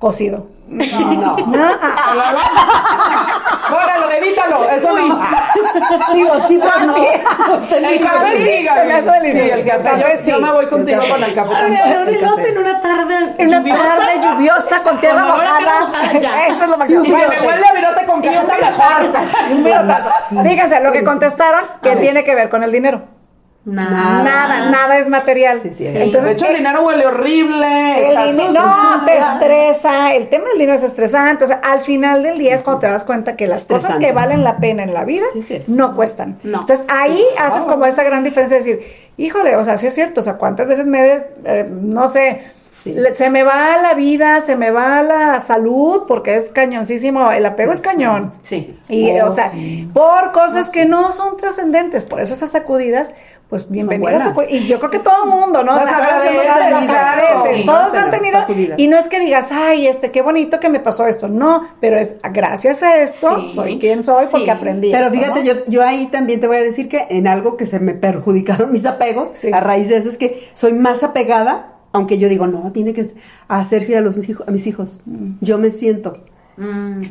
[0.00, 0.46] cocido.
[0.66, 1.36] No, no.
[1.46, 4.68] No, ah, Óralo, edítalo.
[4.70, 5.20] Eso no.
[6.14, 6.96] Digo, sí, pero no.
[6.96, 9.32] El café sí, Gaby.
[9.32, 9.90] Sí, el café.
[9.94, 10.30] El Yo, sí.
[10.30, 11.54] yo me voy contigo El con el café.
[11.56, 12.48] Ay, El un elote café.
[12.50, 13.84] en una tarde En una lluviosa.
[13.84, 16.12] tarde lluviosa con tierra mojada.
[16.14, 17.02] Eso es lo máximo.
[17.04, 20.42] Y si me huele a virote con cajeta, mejor.
[20.44, 23.02] Fíjense, lo que contestaron, que tiene que ver con el dinero.
[23.64, 24.22] Nada.
[24.22, 25.60] Nada, nada es material.
[25.60, 25.86] Sí, sí.
[25.86, 28.08] Entonces, de hecho, el dinero huele horrible.
[28.10, 30.14] el dinero- no, te estresa.
[30.14, 31.44] El tema del dinero es estresante.
[31.44, 34.12] O sea, al final del día es cuando te das cuenta que las cosas que
[34.12, 35.62] valen la pena en la vida Sí, sí.
[35.66, 36.38] no cuestan.
[36.42, 36.60] No.
[36.60, 38.86] Entonces ahí haces como esa gran diferencia de decir,
[39.18, 40.20] híjole, o sea, sí es cierto.
[40.20, 42.40] O sea, cuántas veces me des, eh, no sé.
[42.82, 42.96] Sí.
[43.12, 47.72] Se me va la vida, se me va la salud, porque es cañoncísimo, el apego
[47.72, 48.32] es cañón.
[48.40, 48.74] Sí.
[48.88, 49.86] Y, Oh, o sea, sí.
[49.92, 53.12] por cosas que no son trascendentes, por eso esas sacudidas,
[53.50, 54.22] pues bienvenidas.
[54.34, 55.74] sacu- Y yo creo que todo el mundo, ¿no?
[55.74, 58.32] Las agradeces, Sí, todos han tenido.
[58.40, 58.78] sacudidas.
[58.78, 61.28] Y no es que digas, ay, este, qué bonito que me pasó esto.
[61.28, 63.48] No, pero es gracias a esto, Sí.
[63.54, 64.90] soy quien soy porque aprendí.
[64.92, 65.44] Pero esto, fíjate, ¿no?
[65.46, 68.70] yo, yo ahí también te voy a decir que en algo que se me perjudicaron
[68.72, 69.50] mis apegos, Sí.
[69.52, 73.04] a raíz de eso, es que soy más apegada, aunque yo digo, no, tiene que
[73.04, 75.00] ser a Sergio y a, los hijos, a mis hijos.
[75.06, 75.32] Mm.
[75.40, 76.22] Yo me siento.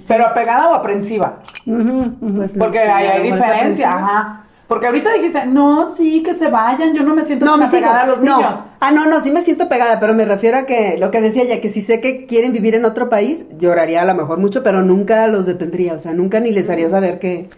[0.08, 1.40] Pero apegada o aprensiva.
[1.66, 4.44] pues, Porque no hay, a hay diferencia, ajá.
[4.70, 7.74] Porque ahorita dijiste, no, sí, que se vayan, yo no me siento No, tan hijos.
[7.74, 8.38] apegada a los no.
[8.38, 8.64] niños.
[8.80, 11.44] Ah, no, no, sí me siento pegada, pero me refiero a que lo que decía
[11.44, 14.62] ya, que si sé que quieren vivir en otro país, lloraría a lo mejor mucho,
[14.64, 17.50] pero nunca los detendría, o sea, nunca ni les haría saber que,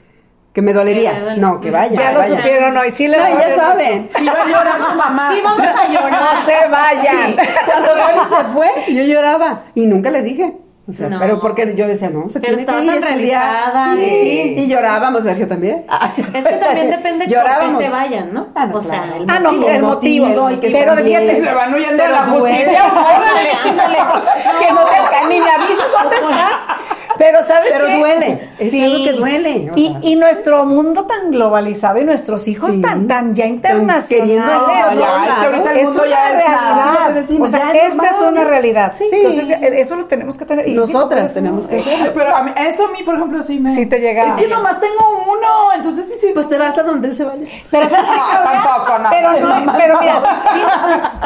[0.53, 1.35] que me dolería.
[1.37, 1.95] No, que vayan.
[1.95, 2.91] ya lo supieron hoy.
[2.91, 4.09] Sí le No, ya saben.
[4.17, 5.31] Sí va a llorar su mamá.
[5.33, 6.11] Sí, vamos a llorar.
[6.21, 7.35] No se vayan.
[7.65, 10.53] Cuando Gaby se fue, yo lloraba y nunca le dije.
[10.91, 11.19] O sea, No.
[11.19, 13.43] pero porque yo decía, no, se Pero tiene estaba que ir a tan estudiar.
[13.43, 14.09] realizada, Sí.
[14.09, 14.53] sí.
[14.57, 15.85] Y llorábamos, Sergio también.
[16.33, 17.77] Es que también depende Llorábamos.
[17.79, 18.47] qué se vayan, ¿no?
[18.55, 19.15] Ah, no, o sea, claro.
[19.23, 19.69] el Ah, no, motivo.
[19.69, 20.51] el motivo.
[20.51, 21.41] y que Pero fíjate.
[21.41, 22.83] Se van huyendo de la justicia.
[22.85, 23.97] Ándale, ándale.
[24.59, 26.51] Que no te ni me avises dónde estás.
[27.17, 27.97] Pero sabes Pero qué?
[27.97, 29.99] duele, es algo que duele, o Y, sea.
[30.01, 32.81] y nuestro mundo tan globalizado y nuestros hijos Sí.
[32.81, 34.05] tan tan ya Tan internacionales.
[34.07, 34.67] queriendo- No,
[34.99, 36.61] ya, es que ahorita el es mundo una ya es realidad.
[36.61, 37.43] nada.
[37.43, 38.93] O sea, ya es esta es una realidad.
[38.95, 39.07] Sí.
[39.11, 40.67] Entonces, eh, eso lo tenemos que tener.
[40.67, 42.11] y sí, Nosotras tenemos que eh, hacerlo.
[42.13, 43.73] Pero a mí, eso a mí, por ejemplo, sí me...
[43.73, 44.23] Sí te llega.
[44.23, 46.31] Es que nomás tengo uno, entonces sí, sí.
[46.33, 47.43] Pues te vas a donde él se vaya.
[47.71, 49.09] Pero ¿sabes qué, No, tampoco, no.
[49.09, 50.21] Pero no, Mamá, pero mira,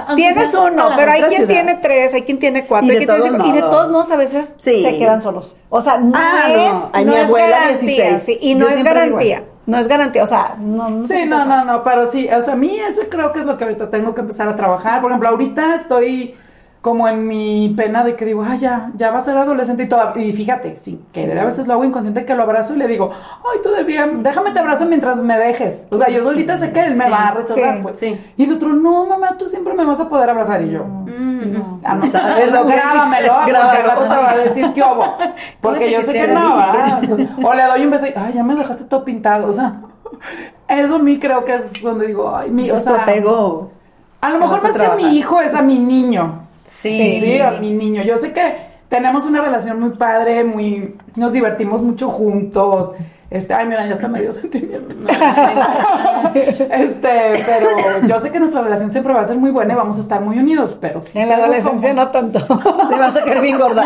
[0.08, 3.90] ti- tienes uno, pero hay quien tiene tres, hay quien tiene cuatro, Y de todos
[3.92, 4.12] modos.
[4.12, 4.84] a veces Sí.
[4.84, 5.56] se quedan solos.
[5.70, 8.22] O sea, no Ah, es, es abuela, garantía, 16.
[8.24, 11.46] sí, y Yo no es garantía, no es garantía, o sea, no, no Sí, no,
[11.46, 13.90] no, no, pero sí, o sea, a mí eso creo que es lo que ahorita
[13.90, 15.02] tengo que empezar a trabajar.
[15.02, 16.36] Por ejemplo, ahorita estoy
[16.82, 19.88] como en mi pena de que digo, ay, ya, ya va a ser adolescente y
[19.88, 20.14] todo.
[20.18, 23.10] Y fíjate, sin querer, a veces lo hago inconsciente que lo abrazo y le digo,
[23.12, 25.88] ay, todavía, déjame te abrazo mientras me dejes.
[25.90, 27.98] O sea, yo solita sé que él me Sí, va a rechazar, sí, pues.
[27.98, 28.16] sí.
[28.38, 30.62] Y el otro, no, mamá, tú siempre me vas a poder abrazar.
[30.62, 31.15] Y yo, Mm,
[31.66, 35.16] no, ¿Sabes que grábamelo, porque al rato te va a decir qué hubo.
[35.62, 36.58] Porque yo sé que no,
[37.44, 39.48] O le doy un beso y, ay, ya me dejaste todo pintado.
[39.48, 39.82] O sea,
[40.68, 43.72] eso a mí creo que es donde digo, ay, mi, Eso o sea, apego.
[44.22, 46.42] a lo mejor más que a mi hijo es a mi niño.
[46.68, 47.20] Sí.
[47.20, 48.04] Sí, a mi niño.
[48.04, 48.56] Yo sé que
[48.90, 52.92] tenemos una relación muy padre, muy, nos divertimos mucho juntos.
[53.30, 54.96] Este, ay, mira, ya está medio sentimiento.
[56.70, 57.70] este, pero
[58.08, 60.22] yo sé que nuestra relación siempre va a ser muy buena y vamos a estar
[60.22, 61.20] muy unidos, pero sí.
[61.20, 62.40] En la adolescencia no tanto.
[62.46, 63.84] Te vas a querer bien gorda.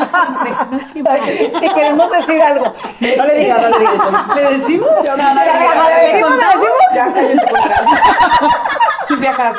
[1.59, 2.65] Te queremos decir algo.
[2.65, 4.35] No le digas, no le digas.
[4.35, 4.89] ¿Le decimos?
[5.05, 5.41] No, no, no,
[5.89, 6.31] ¿Le decimos?
[6.35, 6.77] ¿Le decimos?
[6.93, 7.13] Ya,
[9.19, 9.55] viejas.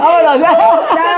[0.00, 0.50] Vámonos, ya.
[0.94, 1.08] Ya.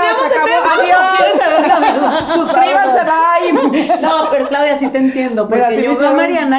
[0.73, 2.33] Adiós.
[2.33, 3.97] Suscríbanse, bye.
[4.01, 5.47] No, pero Claudia, sí te entiendo.
[5.47, 6.15] Porque yo veo a hicieron-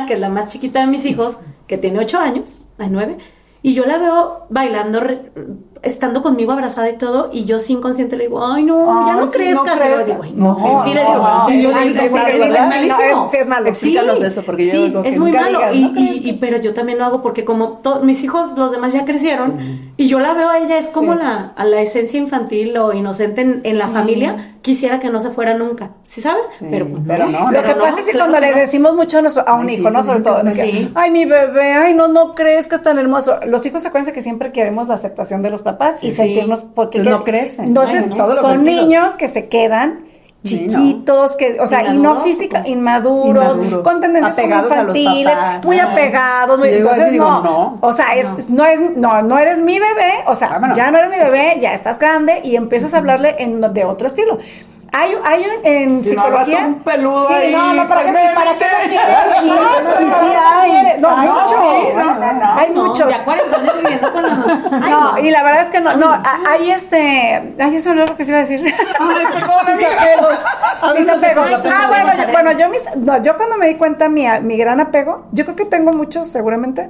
[0.07, 3.18] Que es la más chiquita de mis hijos, que tiene ocho años, hay nueve,
[3.62, 5.01] y yo la veo bailando,
[5.83, 9.27] estando conmigo abrazada y todo, y yo sin consciente le digo, ay, no, ya no
[9.27, 9.77] sí, crezcas.
[9.77, 10.07] Y le crezcas.
[10.07, 13.68] digo, ay, No, sí, sí, le digo, sí, yo digo, es sí, malo.
[13.68, 15.61] Explícanos eso, porque yo sí, es muy malo.
[15.73, 16.37] y, crezcas.
[16.40, 20.21] pero yo también lo hago porque como mis hijos, los demás ya crecieron, y yo
[20.21, 23.88] la veo a ella, es como la, a la esencia infantil o inocente en, la
[23.88, 25.90] familia, quisiera que no se fuera nunca.
[26.03, 26.47] ¿Sí sabes?
[26.71, 29.68] pero, pues, pero no, Lo que pasa es que cuando le decimos mucho a, un
[29.68, 30.05] hijo, ¿no?
[30.05, 30.42] Sobre todo,
[30.95, 33.38] ay, mi bebé, ay, no, no es tan hermoso.
[33.47, 36.16] Los hijos, acuérdense que siempre queremos la aceptación de los papás y Sí.
[36.16, 37.66] sentirnos, porque no crecen.
[37.66, 38.85] Entonces, Ay, no, todos los son sentidos.
[38.87, 40.04] niños que se quedan
[40.44, 43.82] chiquitos, que, o sea, y no física, ¿o inmaduros, Inmaduros.
[43.85, 45.66] con tendencias Apegados a los infantiles, papás.
[45.66, 47.78] muy apegados, muy- entonces digo, no, no.
[47.80, 50.76] o sea, es, no es, no, no eres mi bebé, o sea, Vámonos.
[50.76, 54.06] ya no eres mi bebé, ya estás grande y empiezas a hablarle en, de otro
[54.08, 54.38] estilo.
[54.94, 56.66] Hay, hay un- en Si no, psicología.
[56.66, 58.88] un peludo sí, ahí, no, no, ¿para qué, pues, para qué lo vete.
[58.90, 59.16] quieres?
[59.40, 59.54] Sí, No,
[60.00, 61.00] y no, sí no, hay.
[61.00, 61.50] No, Ay, muchos.
[61.50, 62.52] sí, no, no, no.
[62.58, 63.08] Hay No, muchos.
[63.11, 64.62] Ya 40 años viviendo con la mamá.
[64.62, 66.12] Ay, No, y la verdad es que no, no,
[66.48, 66.96] hay este,
[67.58, 68.64] ay, eso no es lo que se iba a decir.
[68.64, 70.44] Ay, perdón, mis apegos,
[70.98, 71.46] mis apegos.
[71.72, 74.80] Ah, bueno, yo, bueno, yo mis, no, yo cuando me di cuenta mi, mi gran
[74.80, 76.88] apego, yo creo que tengo muchos seguramente,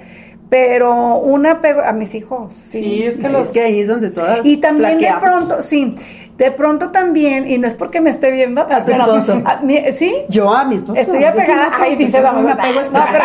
[0.49, 2.53] pero un apego a mis hijos.
[2.53, 3.49] Sí, Sí, es que Sí, los...
[3.49, 5.95] es que ahí es donde todas y también de pronto, sí,
[6.43, 8.63] de pronto también, y no es porque me esté viendo.
[8.63, 9.41] A tu pero- esposo.
[9.47, 9.61] a
[9.93, 11.01] sí, Yo a mi esposo.
[11.01, 11.65] estoy sí apegada.
[11.67, 13.25] noto Ay, dice la un apego No, pero-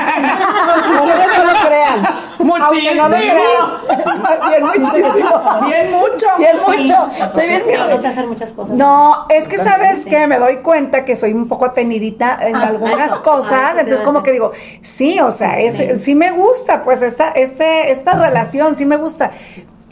[0.89, 1.05] no,
[1.45, 2.01] no lo crean.
[2.37, 3.07] No lo Muchísimo.
[3.07, 3.37] crean.
[4.49, 5.41] Bien muchísimo.
[5.65, 6.27] Bien mucho.
[6.37, 6.81] Bien Sí.
[6.83, 7.09] mucho.
[7.25, 8.77] Estoy bien Sí, no sé hacer muchas cosas.
[8.77, 12.67] No, es que sabes que me doy cuenta que soy un poco atenidita en Ah,
[12.67, 14.51] algunas eso, cosas, ah, entonces como que digo,
[14.81, 16.13] sí, o sea, es, sí.
[16.15, 19.31] me gusta, pues esta, este, esta relación sí me gusta.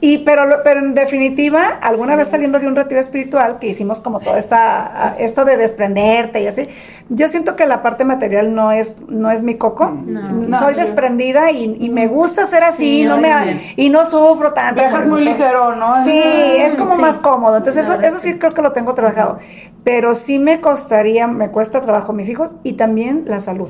[0.02, 4.00] Y pero, lo- pero en definitiva, alguna vez saliendo de un retiro espiritual que hicimos
[4.00, 6.64] como toda esta, esto de desprenderte y así,
[7.08, 9.90] yo siento que la parte material no es, no es mi coco.
[10.06, 13.74] No, Soy yo- desprendida y, y me gusta ser así, Sí, no me, sí.
[13.78, 14.82] y no sufro tanto.
[14.82, 16.04] Dejas muy ligero, ¿no?
[16.04, 17.02] Sí, es como Sí.
[17.02, 17.56] más cómodo.
[17.58, 19.40] Entonces, eso, eso sí creo que lo tengo trabajado.
[19.86, 23.70] Pero sí me costaría, me cuesta trabajo mis hijos y también la salud.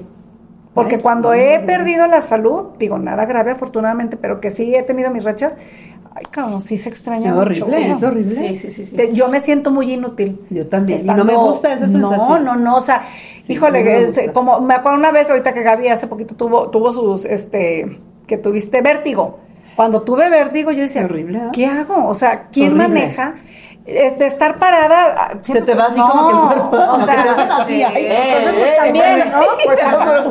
[0.73, 5.09] Porque cuando he perdido la salud, digo, nada grave afortunadamente, pero que sí he tenido
[5.09, 5.55] mis rachas,
[6.15, 7.41] ay, como sí se extraña mucho.
[7.65, 8.25] horrible, es horrible.
[8.55, 8.95] Sí, sí, sí.
[9.13, 10.39] Yo me siento muy inútil.
[10.49, 11.01] Yo también.
[11.01, 12.43] Y no me gusta esa sensación.
[12.45, 13.03] No, no, no, o sea,
[13.43, 14.33] Sí, híjole, no me es- gusta.
[14.33, 18.37] como me acuerdo una vez ahorita que Gaby hace poquito tuvo tuvo sus este que
[18.37, 19.39] tuviste vértigo.
[19.75, 21.41] Cuando tuve vértigo yo decía, Qué horrible, ¿eh?
[21.53, 22.07] ¿qué hago?
[22.07, 22.87] O sea, ¿quién Horrible.
[22.87, 23.35] maneja?
[23.87, 26.93] Eh, De estar parada, ah, Se te va así no, como que el cuerpo.
[26.93, 27.83] o sea, te hacen así.
[27.83, 29.41] ay, entonces, pues, eh, también, eh, ¿no?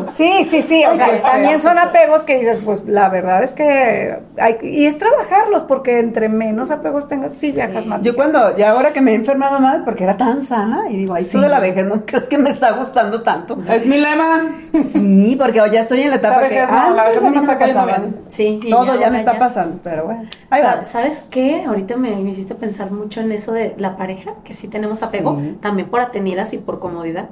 [0.05, 3.53] Pues, sí, sí, sí, o sea, también son apegos que dices, pues la verdad es
[3.53, 8.03] que hay, y es trabajarlos, porque entre menos apegos tengas, sí viajas más.
[8.03, 11.15] Yo cuando, ya ahora que me he enfermado mal, porque era tan sana, y digo,
[11.15, 11.33] ay, Sí.
[11.33, 13.57] tú de la vejez no crees que me está gustando tanto.
[13.71, 14.43] Es mi lema.
[14.73, 17.31] Sí, porque ya estoy en la etapa La que vejez no, la antes vejez no
[17.43, 18.17] me está bien.
[18.29, 20.25] Sí, Todo ya me está pasando, pero bueno.
[20.51, 20.63] Ahí.
[20.83, 21.65] ¿Sabes qué?
[21.67, 25.39] Ahorita me, me hiciste pensar mucho en eso de la pareja, que sí tenemos apego,
[25.41, 25.57] Sí.
[25.61, 27.31] también por atenidas y por comodidad.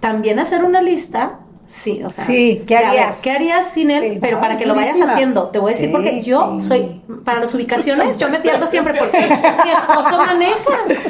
[0.00, 3.18] También hacer una lista, sí, o sea, Sí, ¿qué ver, harías?
[3.18, 4.12] ¿qué harías sin él?
[4.14, 4.18] Sí.
[4.20, 7.54] Pero para que lo vayas haciendo, te voy a decir porque yo soy, para las
[7.54, 10.54] ubicaciones, yo me pierdo siempre porque mi esposo maneja.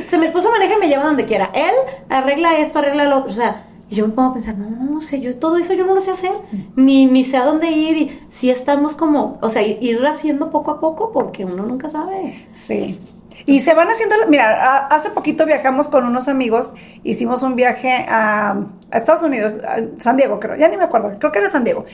[0.05, 1.51] O sea, mi esposo maneja y me lleva donde quiera.
[1.53, 1.73] Él
[2.09, 3.65] arregla esto, arregla lo otro, o sea.
[3.89, 6.01] Y yo me pongo a pensar, no, o sea, yo todo eso yo no lo
[6.01, 6.33] sé hacer,
[6.75, 10.73] ni, ni sé a dónde ir, y si estamos como, o sea, ir haciendo poco
[10.73, 12.49] a poco, porque uno nunca sabe.
[12.51, 12.99] Sí.
[13.45, 16.73] Y se van haciendo, mira, hace poquito viajamos con unos amigos,
[17.05, 18.53] hicimos un viaje a,
[18.91, 21.65] a Estados Unidos, a San Diego, creo, ya ni me acuerdo, creo que era San
[21.65, 21.85] Diego.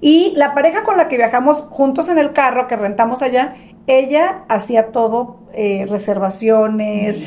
[0.00, 3.54] Y la pareja con la que viajamos juntos en el carro que rentamos allá,
[3.86, 7.20] ella hacía todo, eh, reservaciones,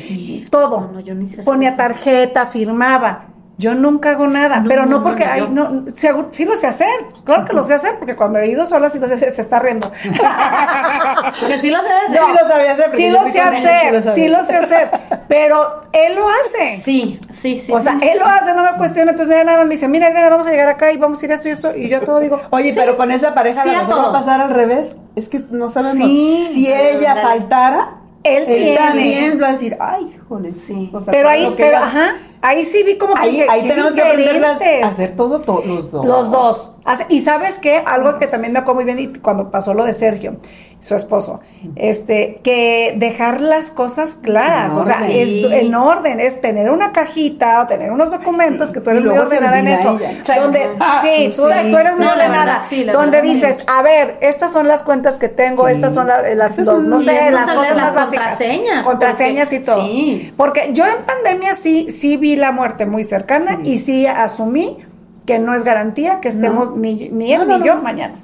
[0.50, 0.90] todo.
[0.92, 3.33] No, yo ni Ponía tarjeta, firmaba.
[3.56, 5.84] Yo nunca hago nada, No, pero no, porque, no, ay, yo- no,
[6.32, 6.88] sí lo sé hacer,
[7.24, 9.42] claro que lo sé hacer, porque cuando he ido sola sí lo sé hacer, se
[9.42, 9.90] está riendo.
[11.40, 12.20] Porque sí lo sé hacer.
[12.20, 14.56] Sí lo sabía hacer, Sí lo sé con él, sí hacer, lo sí lo sé
[14.56, 14.90] hacer,
[15.28, 16.76] pero él lo hace.
[16.78, 17.72] Sí, sí, sí.
[17.72, 20.08] o sea, él lo hace, no me cuestiona, entonces ella nada más me dice, mira,
[20.08, 22.00] Adriana, vamos a llegar acá y vamos a ir a esto y esto, y yo
[22.00, 24.50] todo digo, Oye, pero con esa pareja Sí a lo mejor va a pasar al
[24.50, 24.94] revés.
[25.16, 26.08] Es que no sabemos.
[26.08, 27.88] Si ella faltara,
[28.24, 30.90] él, él también va a decir, ay, joder, sí.
[30.92, 34.02] O sea, pero ahí, pero, ajá, ahí sí vi como que ahí, ahí tenemos que
[34.02, 36.06] aprender a hacer todo, todo, los dos.
[36.06, 36.73] Los dos.
[37.08, 39.94] Y sabes qué, algo que también me acuerdo muy bien y cuando pasó lo de
[39.94, 40.36] Sergio,
[40.80, 41.40] su esposo,
[41.76, 47.62] este, que dejar las cosas claras, o sea, es en orden, es tener una cajita
[47.62, 49.98] o tener unos documentos que tú eres muy ordenada en eso,
[50.38, 55.16] donde, ah, sí, tú, eres muy ordenada, donde dices, a ver, estas son las cuentas
[55.16, 59.88] que tengo, estas son las, las no sé, las cosas básicas, contraseñas, contraseñas y todo,
[60.36, 64.84] porque yo en pandemia sí, sí vi la muerte muy cercana y sí asumí
[65.26, 68.16] que no es garantía que estemos ni, ni él ni yo mañana.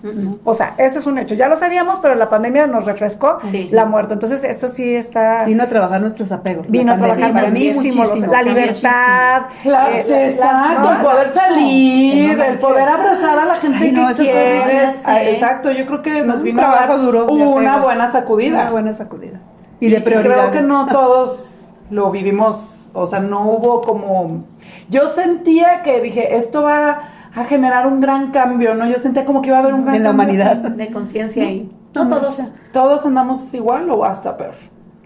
[0.45, 1.35] O sea, eso es un hecho.
[1.35, 3.39] Ya lo sabíamos, pero la pandemia nos refrescó
[3.73, 4.15] la muerte.
[4.15, 5.45] Entonces, esto sí está...
[5.45, 6.71] Vino a trabajar nuestros apegos.
[6.71, 8.27] Vino a trabajar para mí muchísimo.
[8.31, 9.43] la libertad.
[9.65, 15.03] Eh, exacto, el poder salir, el poder abrazar a la gente que quieres.
[15.07, 18.63] Ah, exacto, yo creo que nos vino a dar duro una buena sacudida.
[18.63, 19.41] Una buena sacudida.
[19.81, 24.45] Y, de Creo que no todos lo vivimos, o sea, no hubo como
[24.90, 27.00] yo sentía que dije, esto va
[27.35, 28.87] a generar un gran cambio, ¿no?
[28.87, 30.57] Yo sentía como que iba a haber un gran en la humanidad.
[30.57, 31.70] De conciencia ahí.
[31.94, 32.53] No, todos.
[32.72, 34.55] Todos andamos igual o hasta peor.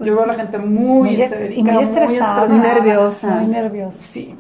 [0.01, 3.41] Yo veo a la gente muy, histérica, muy estresada, muy nerviosa.
[3.41, 3.99] Muy nerviosa.
[3.99, 4.35] Sí.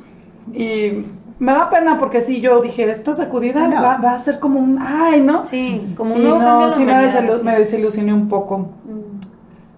[0.52, 1.04] Y
[1.38, 4.78] me da pena porque sí, yo dije, esta sacudida va, va, a ser como un,
[4.80, 5.44] ay, ¿no?
[5.44, 6.94] Sí, como un y no, sí me,
[7.44, 8.70] me desilusioné un poco.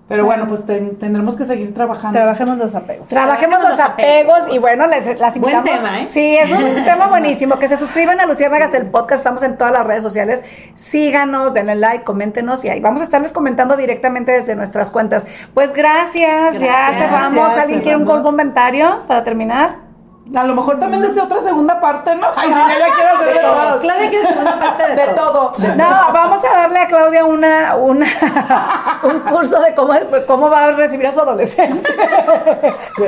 [0.08, 2.16] Pero bueno, pues tendremos que seguir trabajando.
[2.16, 3.08] Trabajemos los apegos.
[3.08, 5.64] Trabajemos los apegos, y bueno, les las invitamos.
[5.64, 6.04] Buen tema, ¿eh?
[6.04, 7.58] Sí, es un tema buenísimo.
[7.58, 9.20] Que se suscriban a Luciérnagas el podcast.
[9.20, 10.44] Estamos en todas las redes sociales.
[10.74, 15.26] Síganos, denle like, coméntenos y ahí vamos a estarles comentando directamente desde nuestras cuentas.
[15.54, 17.56] Pues gracias, ya cerramos.
[17.56, 19.85] ¿Alguien quiere un comentario para terminar?
[20.34, 22.26] A lo mejor también desde otra segunda parte, ¿no?
[22.34, 23.80] Ay, sí, yo ya quiero hacer de todo.
[23.80, 25.52] Claudia quiere segunda parte de, todo.
[25.76, 28.06] No, vamos a darle a Claudia una, una
[29.04, 29.94] un curso de cómo,
[30.26, 31.88] cómo va a recibir a su adolescente.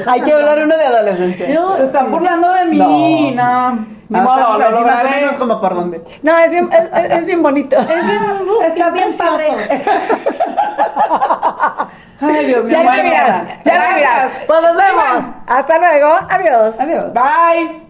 [0.06, 1.48] Hay que hablar uno de adolescencia.
[1.76, 3.70] se están burlando de mí, no.
[3.72, 3.86] no.
[4.08, 5.26] Ni modo, lo lograré.
[5.26, 6.02] Más como por dónde.
[6.22, 7.76] No, es bien, es, es bien bonito.
[7.78, 8.22] Es bien,
[8.64, 9.54] está bien padre.
[12.20, 12.72] Ay, Dios mío.
[12.72, 14.32] Ya lo miras, ya lo miras.
[14.46, 15.24] Pues nos vemos.
[15.46, 16.12] Hasta luego.
[16.28, 16.80] Adiós.
[16.80, 17.12] Adiós.
[17.12, 17.87] Bye.